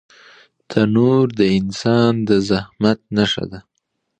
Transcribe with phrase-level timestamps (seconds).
[0.69, 3.59] تنور د انسان د زحمت نښه ده